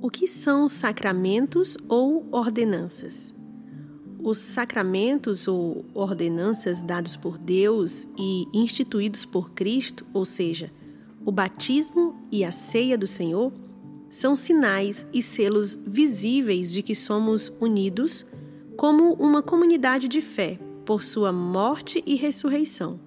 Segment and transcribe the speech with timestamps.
[0.00, 3.34] O que são sacramentos ou ordenanças?
[4.22, 10.70] Os sacramentos ou ordenanças dados por Deus e instituídos por Cristo, ou seja,
[11.24, 13.52] o batismo e a ceia do Senhor,
[14.08, 18.24] são sinais e selos visíveis de que somos unidos
[18.76, 23.00] como uma comunidade de fé por sua morte e ressurreição.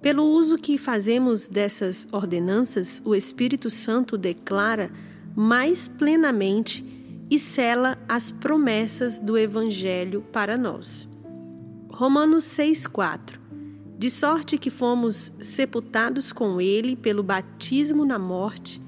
[0.00, 4.90] Pelo uso que fazemos dessas ordenanças, o Espírito Santo declara
[5.34, 6.84] mais plenamente
[7.30, 11.08] e sela as promessas do Evangelho para nós.
[11.90, 13.38] Romanos 6,4
[13.98, 18.82] De sorte que fomos sepultados com Ele pelo batismo na morte,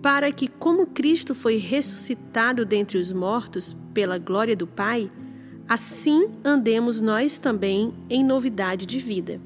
[0.00, 5.10] para que, como Cristo foi ressuscitado dentre os mortos pela glória do Pai,
[5.68, 9.40] assim andemos nós também em novidade de vida.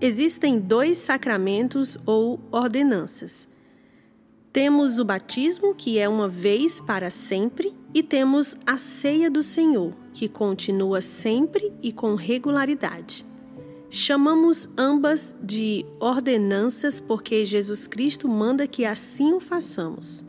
[0.00, 3.48] Existem dois sacramentos ou ordenanças
[4.56, 9.92] temos o batismo, que é uma vez para sempre, e temos a ceia do Senhor,
[10.14, 13.26] que continua sempre e com regularidade.
[13.90, 20.24] Chamamos ambas de ordenanças porque Jesus Cristo manda que assim o façamos.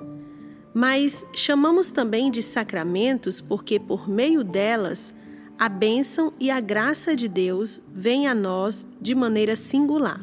[0.74, 5.14] Mas chamamos também de sacramentos porque, por meio delas,
[5.58, 10.20] a bênção e a graça de Deus vêm a nós de maneira singular.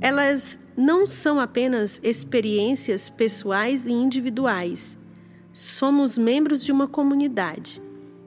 [0.00, 4.96] Elas não são apenas experiências pessoais e individuais.
[5.52, 7.82] Somos membros de uma comunidade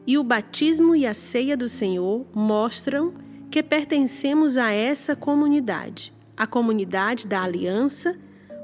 [0.06, 3.14] e o batismo e a ceia do Senhor mostram
[3.50, 8.20] que pertencemos a essa comunidade, a comunidade da aliança,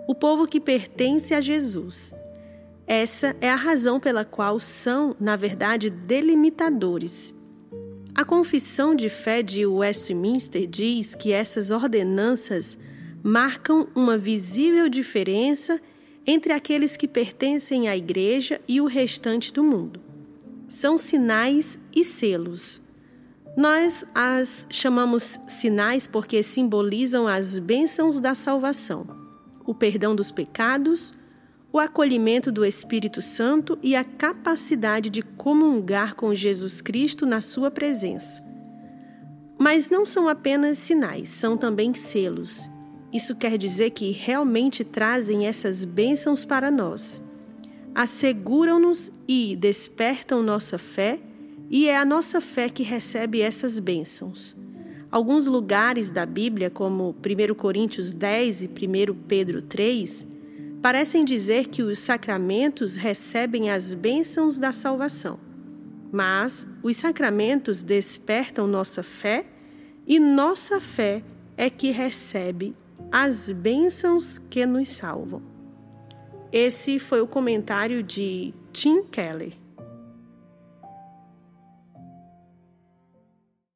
[0.05, 2.13] o povo que pertence a Jesus.
[2.85, 7.33] Essa é a razão pela qual são, na verdade, delimitadores.
[8.13, 12.77] A confissão de fé de Westminster diz que essas ordenanças
[13.27, 15.81] marcam uma visível diferença
[16.25, 19.99] entre aqueles que pertencem à Igreja e o restante do mundo.
[20.69, 22.81] São sinais e selos.
[23.55, 29.05] Nós as chamamos sinais porque simbolizam as bênçãos da salvação,
[29.65, 31.13] o perdão dos pecados,
[31.73, 37.69] o acolhimento do Espírito Santo e a capacidade de comungar com Jesus Cristo na sua
[37.69, 38.41] presença.
[39.59, 42.69] Mas não são apenas sinais, são também selos.
[43.17, 47.19] Isso quer dizer que realmente trazem essas bênçãos para nós.
[47.95, 51.19] Asseguram-nos e despertam nossa fé,
[51.67, 54.55] e é a nossa fé que recebe essas bênçãos.
[55.09, 60.27] Alguns lugares da Bíblia, como 1 Coríntios 10 e 1 Pedro 3,
[60.79, 65.39] parecem dizer que os sacramentos recebem as bênçãos da salvação.
[66.11, 69.43] Mas os sacramentos despertam nossa fé
[70.05, 71.23] e nossa fé
[71.57, 72.75] é que recebe
[73.11, 75.41] as bênçãos que nos salvam.
[76.51, 79.53] Esse foi o comentário de Tim Keller.